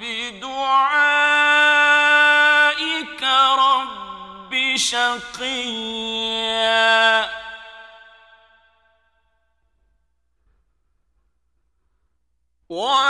[0.00, 1.22] بدعائك
[3.58, 6.20] رب شقيا
[12.68, 13.09] وأ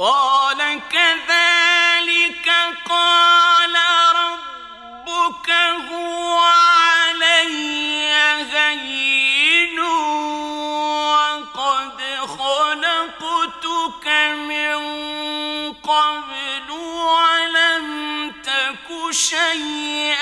[0.00, 2.48] قال كذلك
[2.88, 3.76] قال
[4.16, 5.50] ربك
[5.90, 8.08] هو علي
[8.52, 9.80] هين
[11.10, 12.00] وقد
[12.38, 14.06] خلقتك
[14.36, 14.78] من
[15.72, 17.86] قبل ولم
[18.44, 20.19] تك شيئا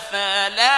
[0.00, 0.69] أفلا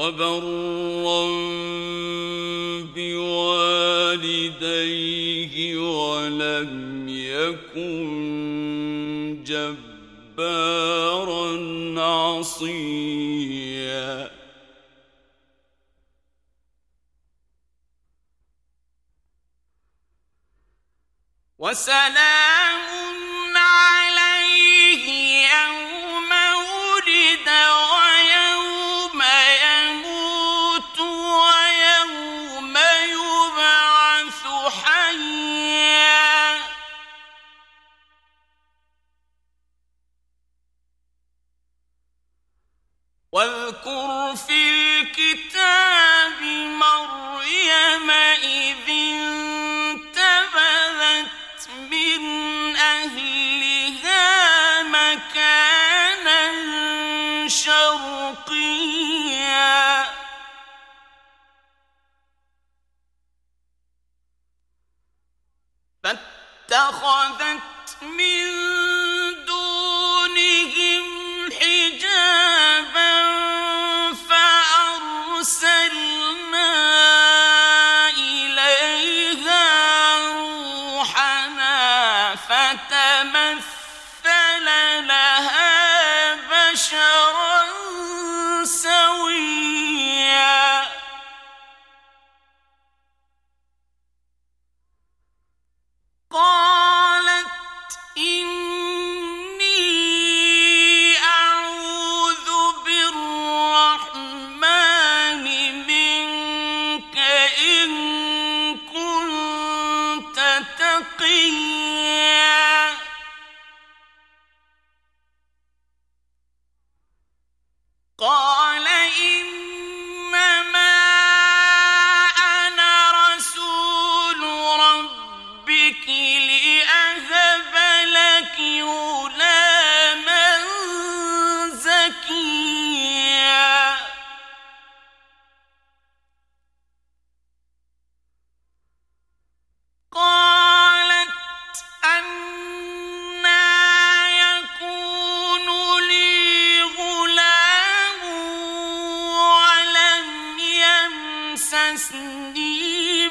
[0.00, 1.28] وبرا
[2.96, 4.56] بوالديه
[5.76, 8.00] ولم يكن
[9.44, 10.70] جبارا
[12.00, 13.20] عصيا.
[21.58, 22.89] وسلام
[66.88, 68.69] اتخذت من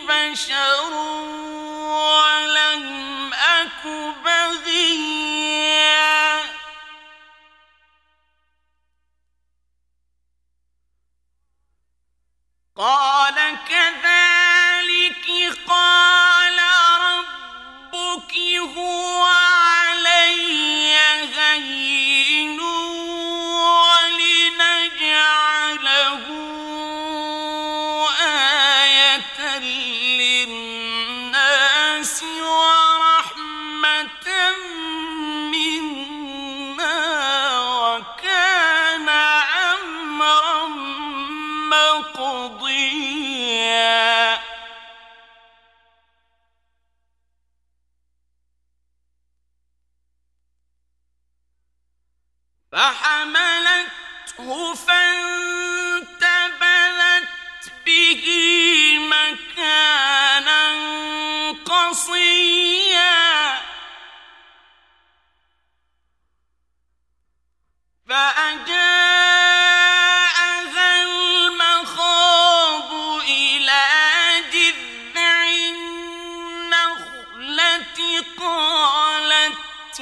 [0.09, 0.93] بشر
[1.89, 3.85] ولم أك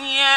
[0.03, 0.35] yeah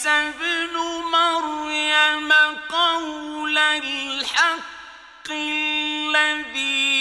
[0.00, 0.76] عيسى ابن
[1.12, 2.32] مريم
[2.68, 6.99] قول الحق الذي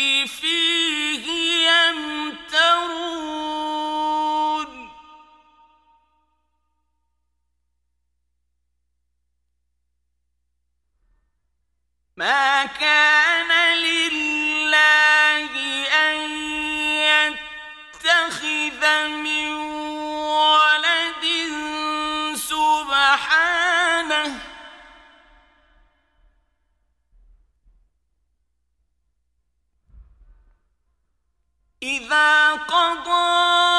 [32.09, 33.78] 咱哥哥。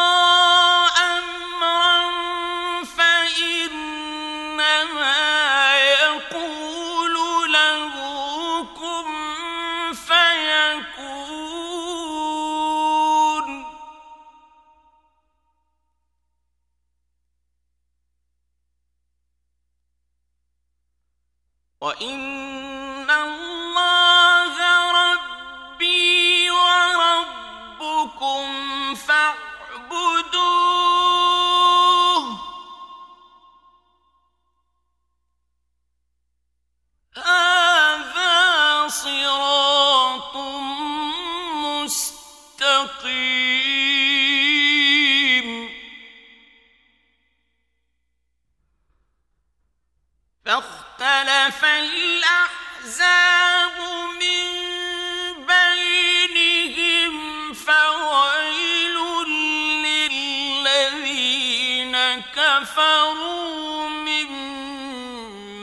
[62.40, 64.30] كفروا من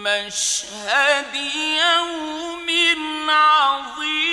[0.03, 2.69] مشهد يوم
[3.29, 4.27] عظيم.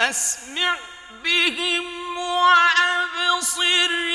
[0.00, 0.76] أسمع
[1.24, 4.07] بهم وأبصر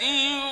[0.00, 0.47] يَتِيمٍ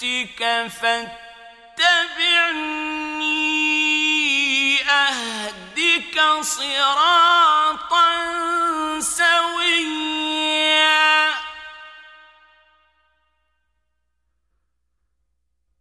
[0.00, 0.40] تحتك
[0.80, 1.20] فاتبعني
[4.90, 8.10] أهدك صراطا
[9.00, 10.10] سويا.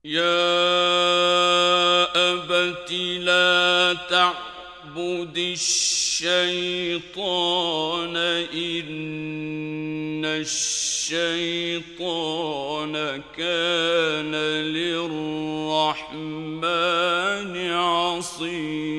[0.04, 0.40] يا
[2.16, 8.16] أبت لا تعبد الشيء الشيطان
[8.54, 11.74] إن الشيطان
[13.38, 14.36] كان
[14.76, 16.12] للرحمن
[17.72, 18.99] عصيا.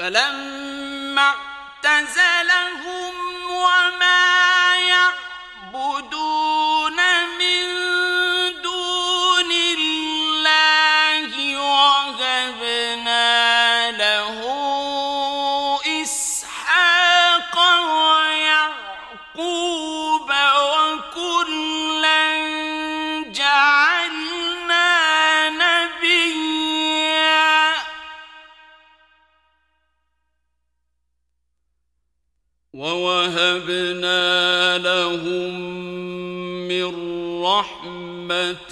[0.00, 1.34] فلما
[1.84, 3.14] اعتزلهم
[3.50, 4.19] وما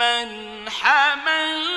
[0.00, 1.69] من حمل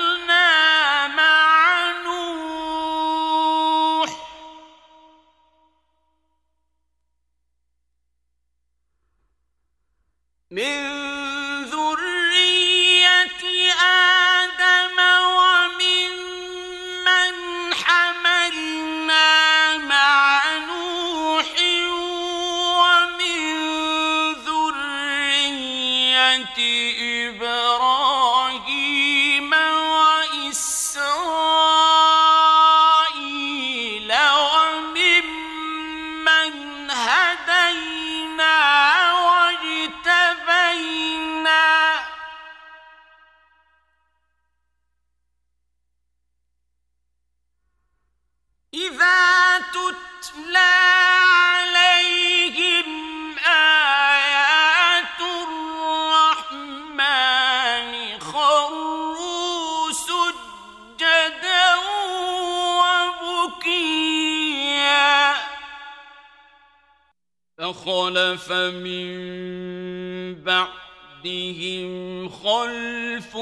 [68.70, 73.36] من بعدهم خلف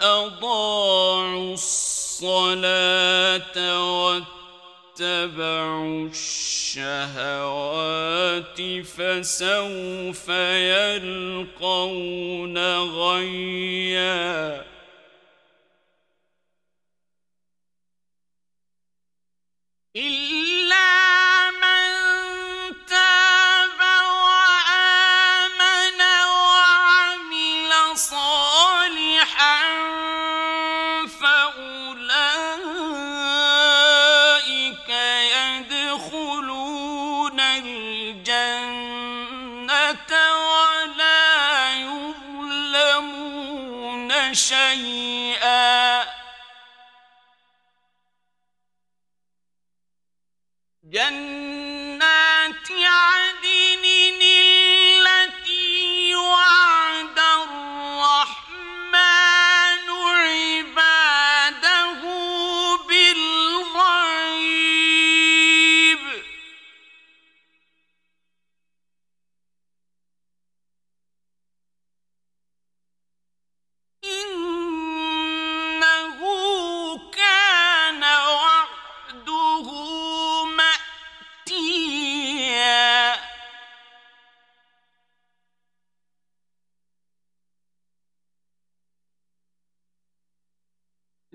[0.00, 3.16] أضاعوا الصلاة
[5.00, 7.26] واتبعوا الشهوات
[8.82, 10.28] فسوف
[10.78, 14.64] يلقون غيا.
[19.96, 21.25] إلا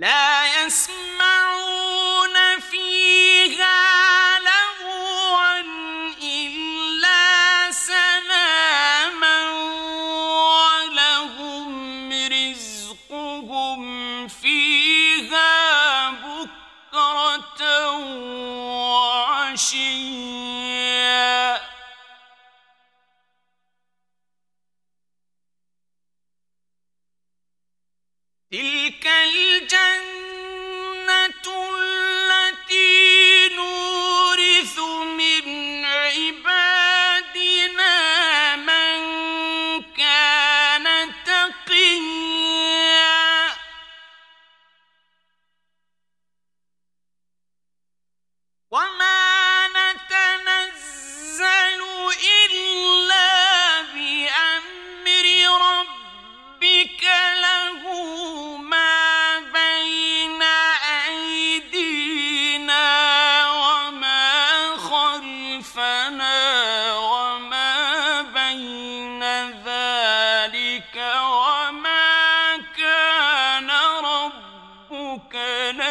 [0.01, 1.30] لا يسمعون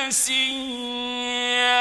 [0.10, 1.76] نسيا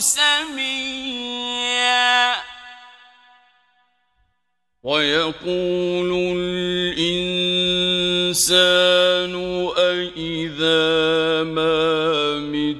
[0.00, 1.70] سميا.
[4.82, 7.34] ويقول الإنسان
[9.76, 12.76] أإذا ما مت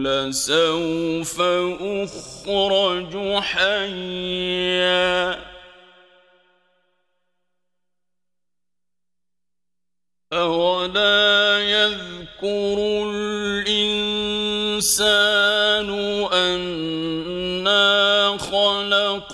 [0.00, 1.40] لسوف
[1.80, 3.12] أخرج
[3.42, 5.14] حيا.
[10.32, 12.76] أولا يذكر
[13.08, 14.14] الإنسان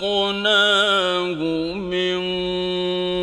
[0.01, 1.41] خلقناه
[1.73, 2.21] من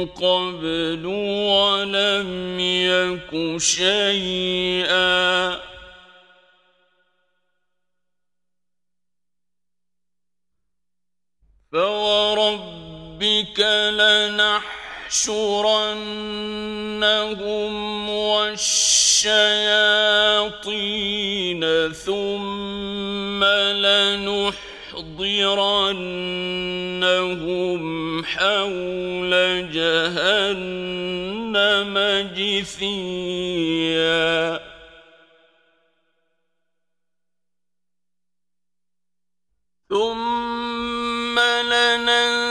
[0.06, 5.58] قبل ولم يك شيئا.
[11.72, 13.60] فوربك
[13.90, 14.88] لنحشرنهم
[18.10, 19.52] والشياطين
[21.92, 23.44] ثم
[25.18, 26.24] لنحضرنهم
[28.24, 29.32] حول
[29.72, 31.14] جهنم
[32.36, 33.48] جثيا.
[39.88, 41.38] ثم
[41.72, 42.48] لننزعن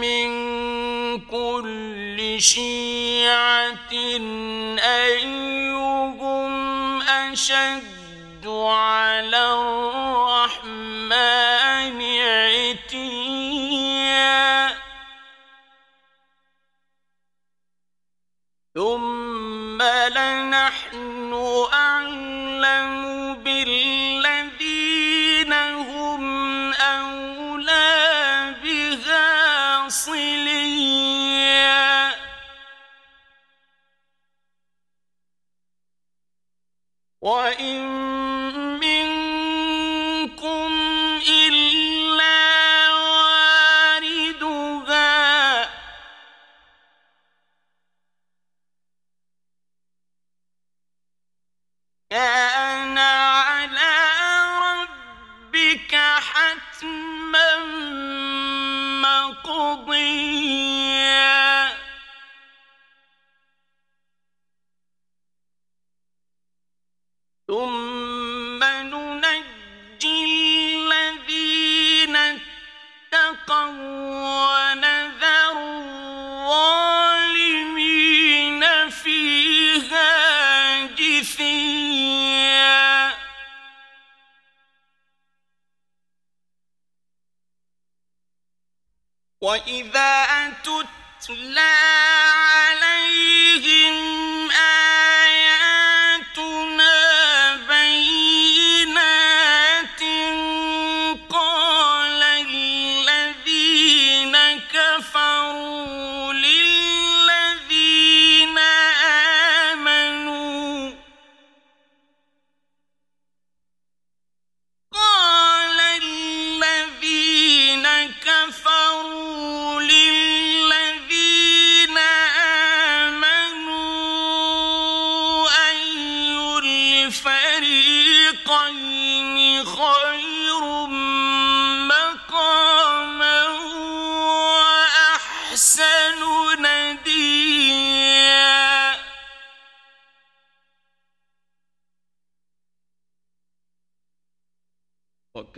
[0.00, 0.30] من
[1.20, 3.94] كل شيعة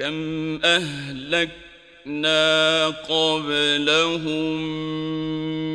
[0.06, 2.38] كم أهلكنا
[2.88, 4.60] قبلهم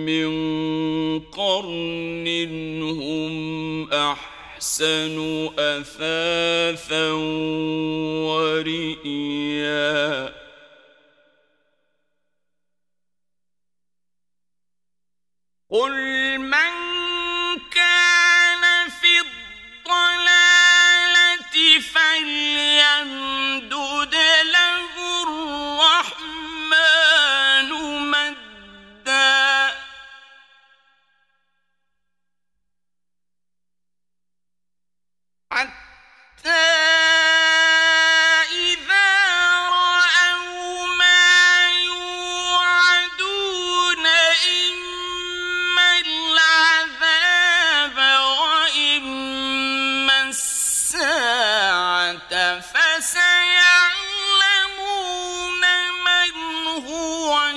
[0.05, 0.31] من
[1.19, 2.27] قرن
[2.81, 3.33] هم
[3.93, 7.11] أحسن أثاثا
[8.27, 9.81] ورئيا
[15.69, 16.10] قل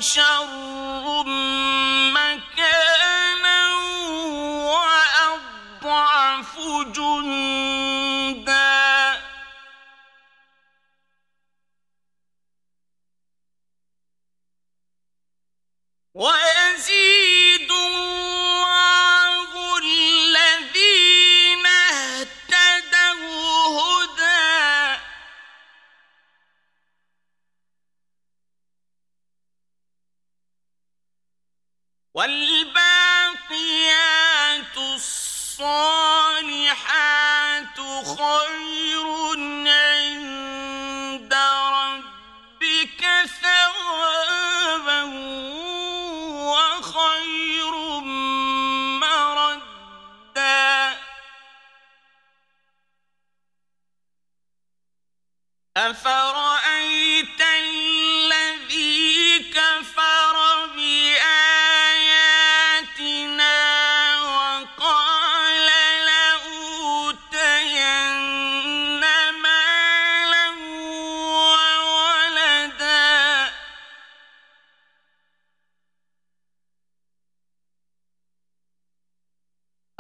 [0.04, 0.33] شاء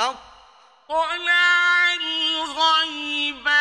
[0.00, 3.53] أطلع الغيب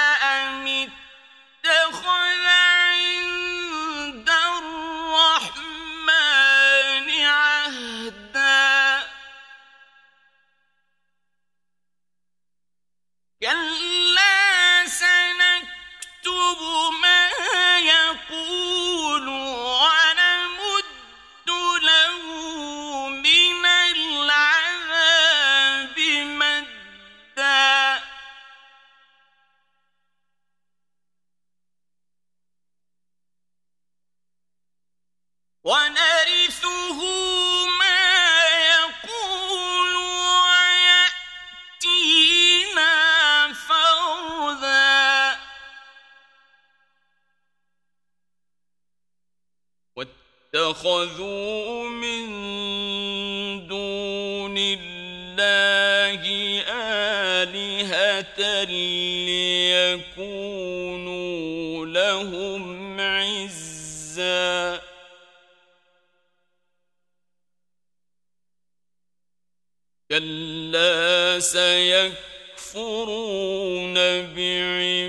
[73.14, 73.94] سيكفرون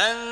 [0.00, 0.29] أن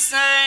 [0.00, 0.39] الصالحات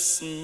[0.00, 0.39] حسن